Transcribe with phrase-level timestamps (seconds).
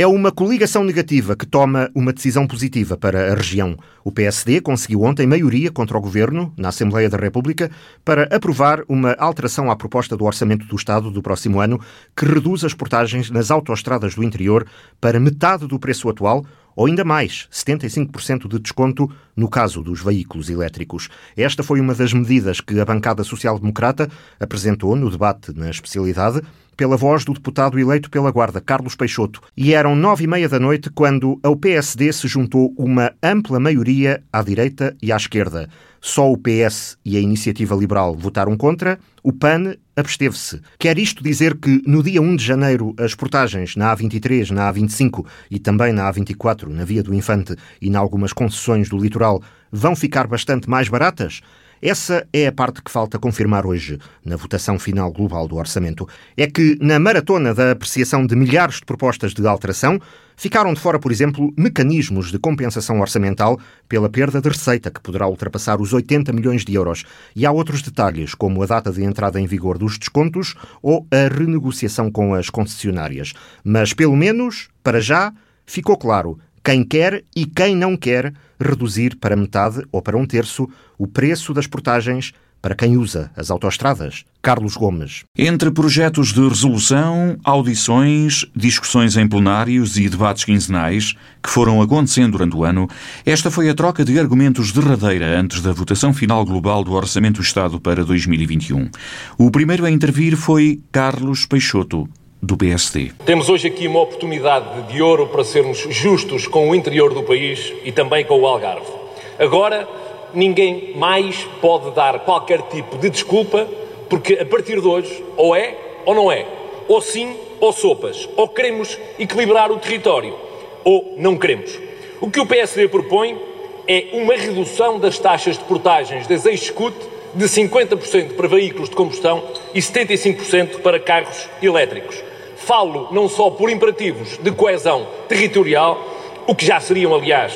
[0.00, 3.76] É uma coligação negativa que toma uma decisão positiva para a região.
[4.02, 7.70] O PSD conseguiu ontem maioria contra o governo, na Assembleia da República,
[8.02, 11.78] para aprovar uma alteração à proposta do Orçamento do Estado do próximo ano
[12.16, 14.66] que reduz as portagens nas autoestradas do interior
[14.98, 20.50] para metade do preço atual ou ainda mais, 75% de desconto no caso dos veículos
[20.50, 21.08] elétricos.
[21.36, 24.08] Esta foi uma das medidas que a bancada social-democrata
[24.38, 26.42] apresentou no debate na especialidade
[26.80, 29.42] pela voz do deputado eleito pela Guarda, Carlos Peixoto.
[29.54, 34.22] E eram nove e meia da noite quando ao PSD se juntou uma ampla maioria
[34.32, 35.68] à direita e à esquerda.
[36.00, 40.60] Só o PS e a Iniciativa Liberal votaram contra, o PAN absteve-se.
[40.78, 45.26] Quer isto dizer que no dia 1 de janeiro as portagens na A23, na A25
[45.50, 49.94] e também na A24, na Via do Infante e em algumas concessões do litoral vão
[49.94, 51.42] ficar bastante mais baratas?
[51.82, 56.06] Essa é a parte que falta confirmar hoje, na votação final global do orçamento.
[56.36, 59.98] É que, na maratona da apreciação de milhares de propostas de alteração,
[60.36, 63.58] ficaram de fora, por exemplo, mecanismos de compensação orçamental
[63.88, 67.04] pela perda de receita, que poderá ultrapassar os 80 milhões de euros.
[67.34, 71.34] E há outros detalhes, como a data de entrada em vigor dos descontos ou a
[71.34, 73.32] renegociação com as concessionárias.
[73.64, 75.32] Mas, pelo menos, para já,
[75.64, 80.68] ficou claro quem quer e quem não quer reduzir para metade ou para um terço
[81.00, 84.22] o preço das portagens para quem usa as autoestradas.
[84.42, 85.24] Carlos Gomes.
[85.34, 92.54] Entre projetos de resolução, audições, discussões em plenários e debates quinzenais que foram acontecendo durante
[92.54, 92.86] o ano,
[93.24, 97.42] esta foi a troca de argumentos derradeira antes da votação final global do Orçamento do
[97.42, 98.90] Estado para 2021.
[99.38, 102.06] O primeiro a intervir foi Carlos Peixoto,
[102.42, 103.12] do PSD.
[103.24, 107.72] Temos hoje aqui uma oportunidade de ouro para sermos justos com o interior do país
[107.86, 109.00] e também com o Algarve.
[109.38, 109.88] Agora,
[110.34, 113.66] ninguém mais pode dar qualquer tipo de desculpa,
[114.08, 116.46] porque a partir de hoje, ou é ou não é,
[116.88, 120.34] ou sim ou sopas, ou queremos equilibrar o território,
[120.82, 121.78] ou não queremos.
[122.20, 123.38] O que o PSD propõe
[123.86, 126.94] é uma redução das taxas de portagens das ex-SCUT
[127.34, 129.42] de 50% para veículos de combustão
[129.74, 132.22] e 75% para carros elétricos.
[132.56, 135.98] Falo não só por imperativos de coesão territorial,
[136.46, 137.52] o que já seriam, aliás,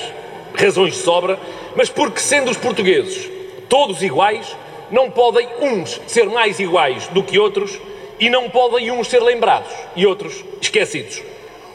[0.54, 1.38] razões sobra,
[1.76, 3.30] mas porque, sendo os portugueses
[3.68, 4.56] todos iguais,
[4.90, 7.78] não podem uns ser mais iguais do que outros
[8.20, 11.22] e não podem uns ser lembrados e outros esquecidos.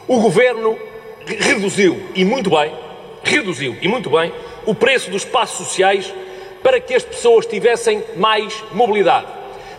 [0.08, 0.78] O governo
[1.26, 2.72] reduziu, e muito bem,
[3.22, 4.32] reduziu, e muito bem,
[4.64, 6.12] o preço dos passos sociais
[6.62, 9.26] para que as pessoas tivessem mais mobilidade.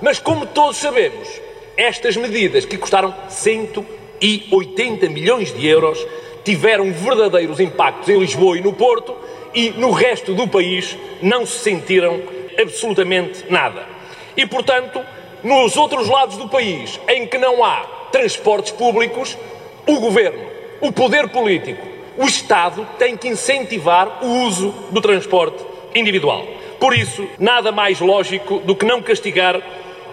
[0.02, 1.28] Mas, como todos sabemos,
[1.78, 6.06] estas medidas, que custaram 180 milhões de euros,
[6.44, 9.16] tiveram verdadeiros impactos em Lisboa e no Porto
[9.54, 12.22] e no resto do país não se sentiram
[12.60, 13.86] absolutamente nada.
[14.36, 15.02] E, portanto,
[15.44, 19.38] nos outros lados do país em que não há transportes públicos,
[19.88, 20.46] o governo,
[20.80, 21.86] o poder político,
[22.18, 25.64] o Estado tem que incentivar o uso do transporte
[25.96, 26.46] individual.
[26.80, 29.62] Por isso, nada mais lógico do que não castigar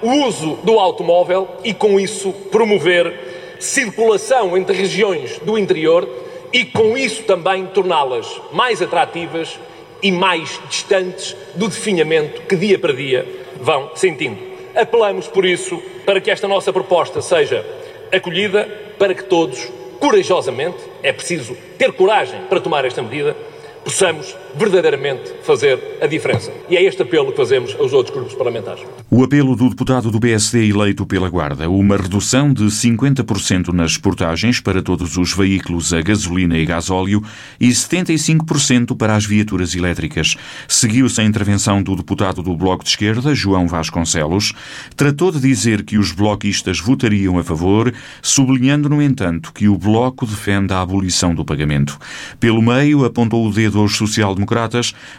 [0.02, 3.27] o uso do automóvel e, com isso, promover
[3.58, 6.08] circulação entre regiões do interior
[6.52, 9.58] e, com isso, também torná-las mais atrativas
[10.02, 13.26] e mais distantes do definhamento que dia para dia
[13.60, 14.38] vão sentindo.
[14.74, 17.66] Apelamos, por isso, para que esta nossa proposta seja
[18.12, 18.64] acolhida,
[18.98, 23.36] para que todos, corajosamente, é preciso ter coragem para tomar esta medida,
[23.84, 26.52] possamos verdadeiramente fazer a diferença.
[26.68, 28.82] E é este apelo que fazemos aos outros grupos parlamentares.
[29.08, 34.60] O apelo do deputado do PSD eleito pela Guarda, uma redução de 50% nas portagens
[34.60, 37.22] para todos os veículos a gasolina e gasóleo
[37.60, 40.34] e 75% para as viaturas elétricas.
[40.66, 44.52] Seguiu-se a intervenção do deputado do Bloco de Esquerda, João Vasconcelos.
[44.96, 50.26] Tratou de dizer que os bloquistas votariam a favor, sublinhando, no entanto, que o Bloco
[50.26, 51.96] defende a abolição do pagamento.
[52.40, 54.47] Pelo meio, apontou o dedo aos social-democratas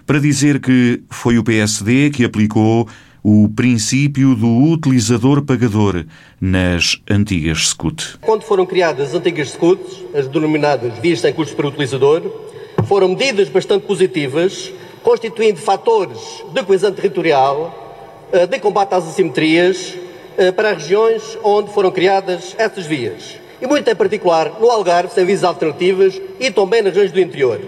[0.05, 2.87] para dizer que foi o PSD que aplicou
[3.23, 6.05] o princípio do utilizador-pagador
[6.39, 8.17] nas antigas SCUT.
[8.21, 9.81] Quando foram criadas as antigas SCUT,
[10.15, 12.21] as denominadas vias sem custos para o utilizador,
[12.85, 14.71] foram medidas bastante positivas,
[15.03, 16.19] constituindo fatores
[16.53, 19.95] de coesão territorial, eh, de combate às assimetrias,
[20.37, 23.37] eh, para as regiões onde foram criadas essas vias.
[23.61, 27.59] E muito em particular no Algarve, sem vias alternativas, e também nas regiões do interior.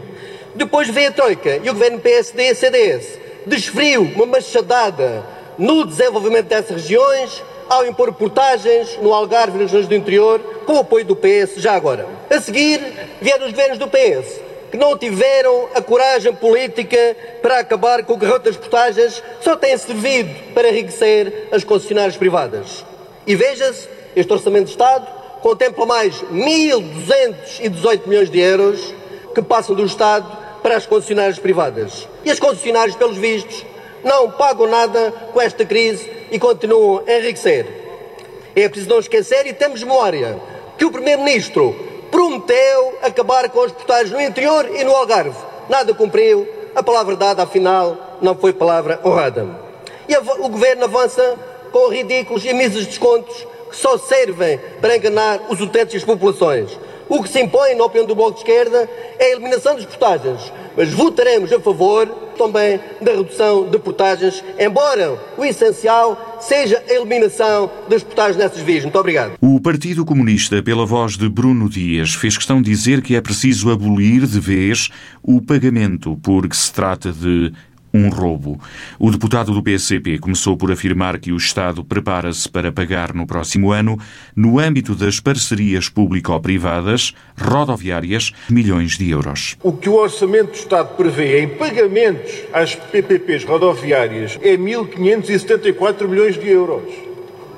[0.55, 5.25] Depois veio a Troika e o governo PSD-CDS desferiu uma machadada
[5.57, 10.73] no desenvolvimento dessas regiões ao impor portagens no Algarve e nas regiões do interior com
[10.73, 12.05] o apoio do PS já agora.
[12.29, 12.81] A seguir
[13.21, 18.17] vieram os governos do PS que não tiveram a coragem política para acabar com o
[18.17, 22.85] garrote das portagens, só têm servido para enriquecer as concessionárias privadas.
[23.27, 25.05] E veja-se, este Orçamento de Estado
[25.41, 28.93] contempla mais 1.218 milhões de euros
[29.35, 32.07] que passam do Estado para as concessionárias privadas.
[32.23, 33.65] E as concessionárias, pelos vistos,
[34.03, 37.65] não pagam nada com esta crise e continuam a enriquecer.
[38.55, 40.39] É preciso não esquecer e temos memória
[40.77, 41.75] que o Primeiro-Ministro
[42.11, 45.37] prometeu acabar com os portais no interior e no Algarve.
[45.69, 49.47] Nada cumpriu, a palavra dada, afinal, não foi palavra honrada.
[50.07, 51.37] E o Governo avança
[51.71, 56.77] com ridículos e míseros descontos que só servem para enganar os utentes e as populações.
[57.11, 60.53] O que se impõe, na opinião do Bloco de Esquerda, é a eliminação das portagens.
[60.77, 67.69] Mas votaremos a favor também da redução de portagens, embora o essencial seja a eliminação
[67.89, 68.83] das portagens nessas vias.
[68.83, 69.33] Muito obrigado.
[69.41, 73.69] O Partido Comunista, pela voz de Bruno Dias, fez questão de dizer que é preciso
[73.69, 74.89] abolir de vez
[75.21, 77.51] o pagamento, porque se trata de
[77.93, 78.59] um roubo.
[78.97, 83.71] O deputado do PCP começou por afirmar que o Estado prepara-se para pagar no próximo
[83.71, 83.97] ano,
[84.35, 89.57] no âmbito das parcerias público-privadas rodoviárias, milhões de euros.
[89.63, 96.37] O que o Orçamento do Estado prevê em pagamentos às PPPs rodoviárias é 1.574 milhões
[96.37, 97.11] de euros.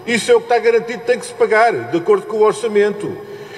[0.05, 3.15] Isso é o que está garantido tem que se pagar, de acordo com o Orçamento.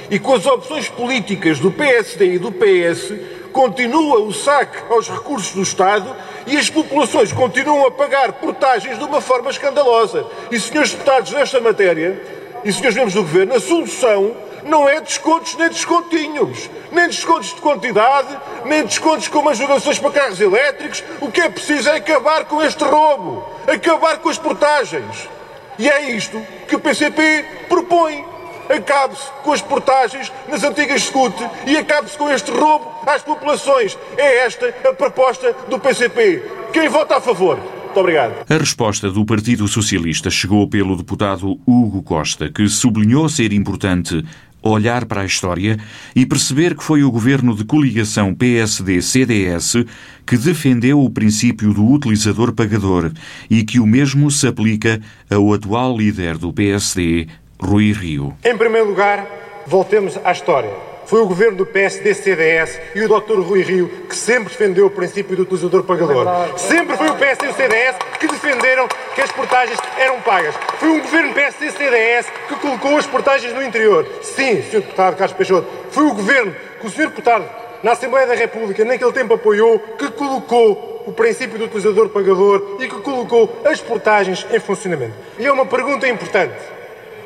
[0.10, 3.14] E com as opções políticas do PSD e do PS,
[3.52, 6.14] continua o saque aos recursos do Estado
[6.48, 10.26] e as populações continuam a pagar portagens de uma forma escandalosa.
[10.52, 12.22] E, senhores deputados, nesta matéria,
[12.64, 17.62] e senhores membros do Governo, a solução não é descontos nem descontinhos, nem descontos de
[17.62, 18.28] quantidade,
[18.66, 21.04] nem descontos como ajudações para carros elétricos.
[21.22, 25.30] O que é preciso é acabar com este roubo, acabar com as portagens.
[25.78, 28.35] E é isto que o PCP propõe
[28.70, 31.36] acabe-se com as portagens nas antigas SCUT
[31.66, 33.98] e acabe-se com este roubo às populações.
[34.18, 36.44] É esta a proposta do PCP.
[36.74, 37.58] Quem vota a favor?
[37.58, 38.46] Muito obrigado.
[38.50, 44.22] A resposta do Partido Socialista chegou pelo deputado Hugo Costa, que sublinhou ser importante
[44.70, 45.78] olhar para a história
[46.16, 49.86] e perceber que foi o governo de coligação PSD-CDS
[50.26, 53.12] que defendeu o princípio do utilizador pagador
[53.50, 57.28] e que o mesmo se aplica ao atual líder do PSD,
[57.60, 58.36] Rui Rio.
[58.44, 59.26] Em primeiro lugar,
[59.66, 60.72] voltemos à história.
[61.06, 63.40] Foi o governo do PSD-CDS e o Dr.
[63.40, 66.26] Rui Rio que sempre defendeu o princípio do utilizador pagador.
[66.58, 70.56] Sempre foi o PSD e o CDS que defenderam que as portagens eram pagas.
[70.80, 74.08] Foi um governo PSD-CDS que colocou as portagens no interior.
[74.24, 74.82] Sim, Sr.
[74.82, 77.10] Deputado Carlos Peixoto, foi o governo que o Sr.
[77.10, 77.46] Deputado
[77.84, 82.88] na Assembleia da República naquele tempo apoiou que colocou o princípio do utilizador pagador e
[82.88, 85.14] que colocou as portagens em funcionamento.
[85.38, 86.56] E é uma pergunta importante.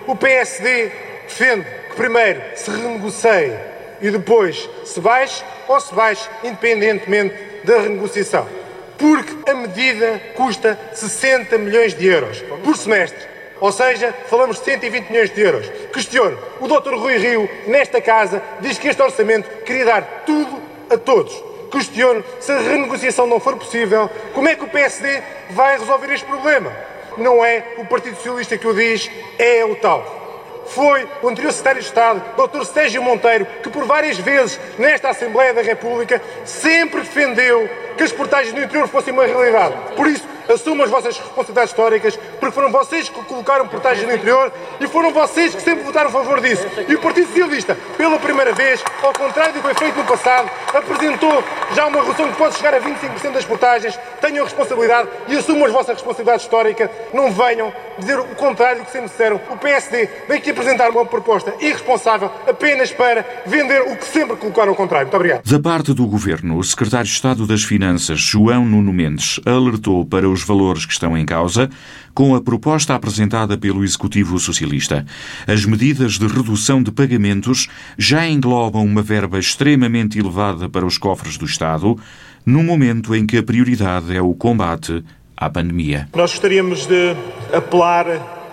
[0.09, 0.91] O PSD
[1.27, 3.53] defende que primeiro se renegocie
[4.01, 8.49] e depois se baixe ou se baixe independentemente da renegociação.
[8.97, 13.19] Porque a medida custa 60 milhões de euros por semestre.
[13.59, 15.69] Ou seja, falamos de 120 milhões de euros.
[15.93, 16.39] Questiono.
[16.59, 16.95] O Dr.
[16.95, 20.59] Rui Rio, nesta casa, diz que este orçamento queria dar tudo
[20.89, 21.39] a todos.
[21.71, 25.21] Questiono se a renegociação não for possível, como é que o PSD
[25.51, 26.88] vai resolver este problema?
[27.17, 30.19] Não é o Partido Socialista que o diz, é o tal.
[30.67, 32.63] Foi o anterior Secretário de Estado, Dr.
[32.63, 37.67] Sérgio Monteiro, que por várias vezes nesta Assembleia da República sempre defendeu
[37.97, 39.73] que as portagens no interior fossem uma realidade.
[39.95, 44.51] Por isso, assumam as vossas responsabilidades históricas, porque foram vocês que colocaram portagens no interior
[44.79, 46.65] e foram vocês que sempre votaram a favor disso.
[46.87, 50.49] E o Partido Socialista, pela primeira vez, ao contrário do que foi feito no passado,
[50.73, 51.43] apresentou
[51.75, 53.99] já uma redução que pode chegar a 25% das portagens.
[54.19, 56.89] Tenham responsabilidade e assumam as vossas responsabilidades históricas.
[57.13, 59.39] Não venham dizer o contrário do que sempre disseram.
[59.49, 64.69] O PSD vem aqui apresentar uma proposta irresponsável apenas para vender o que sempre colocaram
[64.69, 65.07] ao contrário.
[65.07, 65.43] Muito obrigado.
[65.43, 70.27] Da parte do Governo, o Secretário de Estado das Finanças, João Nuno Mendes, alertou para
[70.27, 71.69] os os valores que estão em causa
[72.13, 75.05] com a proposta apresentada pelo Executivo Socialista.
[75.45, 77.67] As medidas de redução de pagamentos
[77.97, 81.97] já englobam uma verba extremamente elevada para os cofres do Estado,
[82.45, 85.03] no momento em que a prioridade é o combate
[85.35, 86.07] à pandemia.
[86.15, 87.15] Nós gostaríamos de
[87.53, 88.05] apelar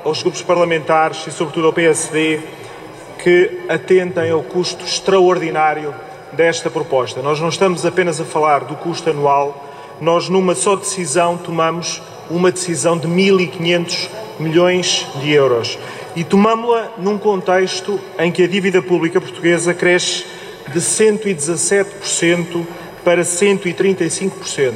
[0.05, 2.41] aos grupos parlamentares e, sobretudo, ao PSD
[3.23, 5.95] que atentem ao custo extraordinário
[6.33, 7.23] desta proposta.
[7.23, 12.51] Nós não estamos apenas a falar do custo anual nós numa só decisão tomamos uma
[12.51, 15.79] decisão de 1.500 milhões de euros.
[16.15, 20.25] E tomamos-la num contexto em que a dívida pública portuguesa cresce
[20.73, 22.67] de 117%
[23.05, 24.75] para 135%.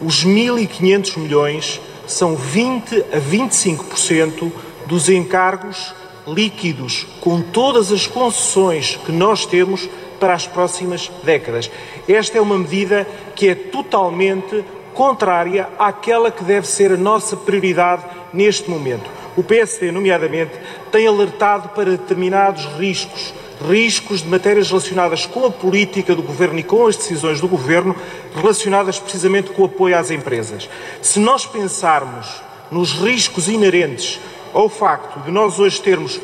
[0.00, 4.52] Os 1.500 milhões são 20 a 25%
[4.86, 5.92] dos encargos
[6.32, 9.88] líquidos, com todas as concessões que nós temos
[10.20, 11.70] para as próximas décadas.
[12.08, 18.04] Esta é uma medida que é totalmente contrária àquela que deve ser a nossa prioridade
[18.32, 19.08] neste momento.
[19.36, 20.52] O PSD, nomeadamente,
[20.90, 23.32] tem alertado para determinados riscos
[23.66, 27.94] riscos de matérias relacionadas com a política do governo e com as decisões do governo,
[28.34, 30.68] relacionadas precisamente com o apoio às empresas.
[31.02, 34.20] Se nós pensarmos nos riscos inerentes
[34.58, 36.20] ao facto de nós hoje termos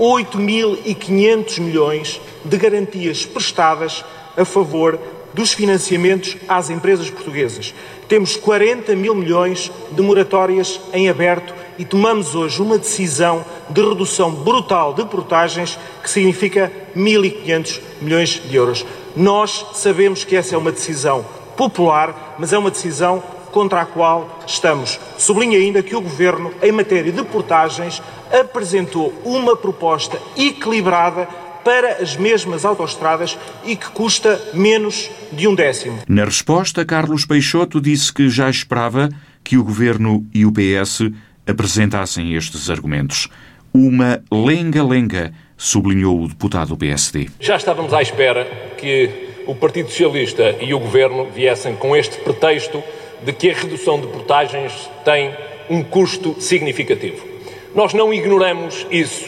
[0.00, 4.02] 8.500 milhões de garantias prestadas
[4.34, 4.98] a favor
[5.34, 7.74] dos financiamentos às empresas portuguesas.
[8.08, 14.30] Temos 40 mil milhões de moratórias em aberto e tomamos hoje uma decisão de redução
[14.30, 18.86] brutal de portagens que significa 1.500 milhões de euros.
[19.14, 21.22] Nós sabemos que essa é uma decisão
[21.54, 23.22] popular, mas é uma decisão
[23.54, 24.98] contra a qual estamos.
[25.16, 31.28] Sublinho ainda que o Governo, em matéria de portagens, apresentou uma proposta equilibrada
[31.64, 36.00] para as mesmas autoestradas e que custa menos de um décimo.
[36.08, 39.08] Na resposta, Carlos Peixoto disse que já esperava
[39.44, 41.12] que o Governo e o PS
[41.46, 43.28] apresentassem estes argumentos.
[43.72, 47.28] Uma lenga-lenga, sublinhou o deputado do PSD.
[47.38, 48.44] Já estávamos à espera
[48.76, 52.82] que o Partido Socialista e o Governo viessem com este pretexto
[53.22, 55.34] de que a redução de portagens tem
[55.68, 57.24] um custo significativo.
[57.74, 59.26] Nós não ignoramos isso.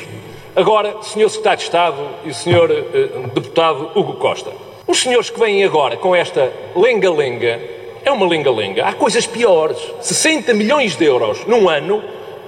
[0.55, 1.29] Agora, Sr.
[1.29, 2.71] Secretário de Estado e Sr.
[2.71, 4.53] Eh, deputado Hugo Costa,
[4.87, 7.61] os senhores que vêm agora com esta lenga-lenga
[8.05, 8.85] é uma lenga-lenga.
[8.85, 9.79] Há coisas piores.
[10.01, 12.03] 60 milhões de euros num ano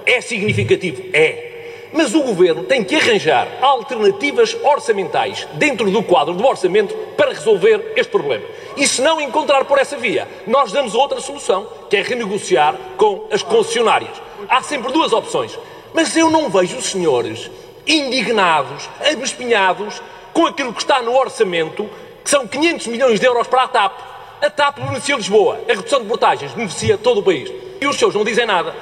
[0.05, 1.03] é significativo?
[1.11, 1.48] É.
[1.91, 7.93] Mas o governo tem que arranjar alternativas orçamentais dentro do quadro do orçamento para resolver
[7.95, 8.45] este problema.
[8.77, 13.27] E se não encontrar por essa via, nós damos outra solução, que é renegociar com
[13.31, 14.21] as concessionárias.
[14.47, 15.57] Há sempre duas opções.
[15.93, 17.49] Mas eu não vejo os senhores
[17.87, 21.89] indignados, abespinhados com aquilo que está no orçamento,
[22.23, 23.99] que são 500 milhões de euros para a TAP.
[24.41, 27.51] A TAP beneficia Lisboa, a redução de portagens beneficia todo o país.
[27.81, 28.75] E os seus não dizem nada.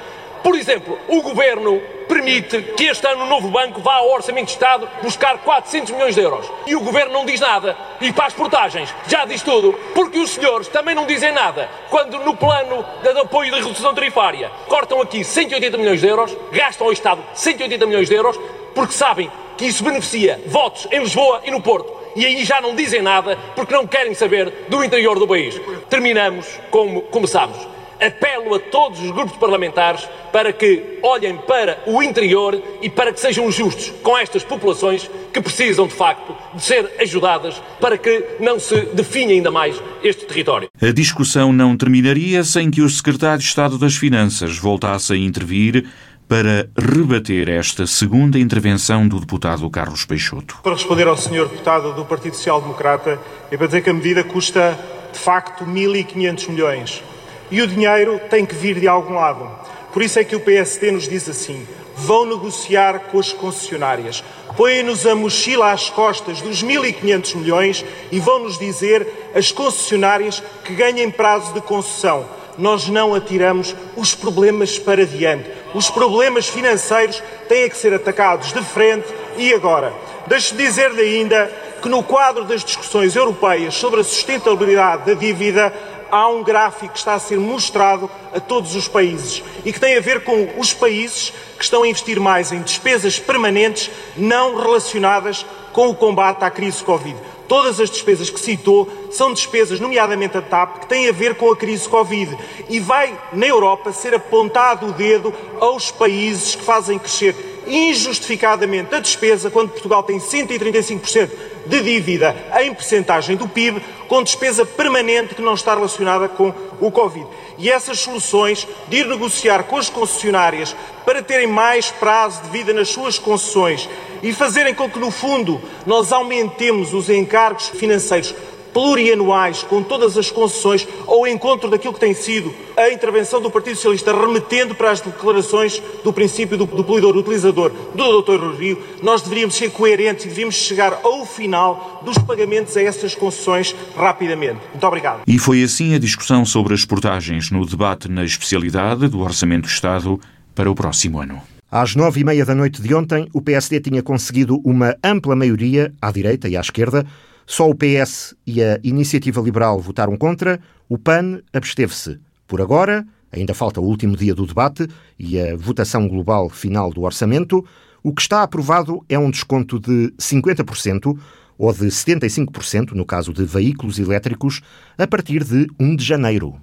[0.48, 4.54] Por exemplo, o Governo permite que este ano o novo banco vá ao Orçamento de
[4.54, 6.50] Estado buscar 400 milhões de euros.
[6.66, 7.76] E o Governo não diz nada.
[8.00, 9.74] E para as portagens já diz tudo.
[9.94, 11.70] Porque os senhores também não dizem nada.
[11.90, 16.88] Quando no plano de apoio da redução tarifária cortam aqui 180 milhões de euros, gastam
[16.88, 18.40] ao Estado 180 milhões de euros,
[18.74, 22.74] porque sabem que isso beneficia votos em Lisboa e no Porto e aí já não
[22.74, 25.60] dizem nada porque não querem saber do interior do país.
[25.90, 27.77] Terminamos como começamos.
[28.00, 33.20] Apelo a todos os grupos parlamentares para que olhem para o interior e para que
[33.20, 38.60] sejam justos com estas populações que precisam, de facto, de ser ajudadas para que não
[38.60, 40.70] se definha ainda mais este território.
[40.82, 45.86] A discussão não terminaria sem que o Secretário de Estado das Finanças voltasse a intervir
[46.28, 50.60] para rebater esta segunda intervenção do deputado Carlos Peixoto.
[50.62, 54.24] Para responder ao senhor deputado do Partido Social Democrata, é para dizer que a medida
[54.24, 54.78] custa,
[55.14, 57.04] de facto, 1.500 milhões.
[57.50, 59.50] E o dinheiro tem que vir de algum lado.
[59.94, 64.24] Por isso é que o PSD nos diz assim: vão negociar com as concessionárias.
[64.56, 70.74] Põem-nos a mochila às costas dos 1.500 milhões e vão nos dizer as concessionárias que
[70.74, 72.26] ganhem prazo de concessão
[72.58, 75.50] nós não atiramos os problemas para diante.
[75.74, 79.94] Os problemas financeiros têm que ser atacados de frente e agora.
[80.26, 81.52] Deixe-me dizer-lhe ainda
[81.82, 85.72] que no quadro das discussões europeias sobre a sustentabilidade da dívida,
[86.12, 89.98] há um gráfico que está a ser mostrado a todos os países e que tem
[89.98, 95.46] a ver com os países que estão a investir mais em despesas permanentes não relacionadas
[95.74, 97.18] com o combate à crise Covid.
[97.48, 101.50] Todas as despesas que citou são despesas, nomeadamente a TAP, que têm a ver com
[101.50, 102.38] a crise Covid.
[102.68, 107.34] E vai, na Europa, ser apontado o dedo aos países que fazem crescer
[107.66, 111.30] injustificadamente a despesa, quando Portugal tem 135%
[111.66, 116.92] de dívida em percentagem do PIB, com despesa permanente que não está relacionada com o
[116.92, 117.28] Covid.
[117.58, 122.74] E essas soluções de ir negociar com as concessionárias para terem mais prazo de vida
[122.74, 123.90] nas suas concessões
[124.22, 128.34] e fazerem com que, no fundo, nós aumentemos os encargos financeiros
[128.78, 133.76] plurianuais com todas as concessões ao encontro daquilo que tem sido a intervenção do Partido
[133.76, 138.56] Socialista, remetendo para as declarações do princípio do, do poluidor utilizador do Dr.
[138.56, 143.76] Rio, nós deveríamos ser coerentes e deveríamos chegar ao final dos pagamentos a essas concessões
[143.96, 144.60] rapidamente.
[144.72, 145.24] Muito obrigado.
[145.26, 149.70] E foi assim a discussão sobre as portagens no debate na especialidade do Orçamento do
[149.70, 150.22] Estado
[150.54, 151.42] para o próximo ano.
[151.72, 155.92] Às nove e meia da noite de ontem, o PSD tinha conseguido uma ampla maioria
[156.00, 157.06] à direita e à esquerda
[157.50, 162.20] só o PS e a Iniciativa Liberal votaram contra, o PAN absteve-se.
[162.46, 164.86] Por agora, ainda falta o último dia do debate
[165.18, 167.66] e a votação global final do orçamento.
[168.04, 171.18] O que está aprovado é um desconto de 50%
[171.58, 174.60] ou de 75% no caso de veículos elétricos
[174.98, 176.54] a partir de 1 de janeiro.